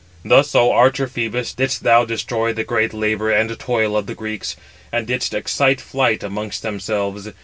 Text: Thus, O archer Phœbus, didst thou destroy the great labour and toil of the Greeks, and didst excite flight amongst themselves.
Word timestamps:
Thus, 0.25 0.55
O 0.55 0.71
archer 0.71 1.05
Phœbus, 1.05 1.55
didst 1.55 1.83
thou 1.83 2.05
destroy 2.05 2.53
the 2.53 2.63
great 2.63 2.91
labour 2.91 3.29
and 3.29 3.59
toil 3.59 3.95
of 3.95 4.07
the 4.07 4.15
Greeks, 4.15 4.55
and 4.91 5.05
didst 5.05 5.31
excite 5.35 5.79
flight 5.79 6.23
amongst 6.23 6.63
themselves. 6.63 7.31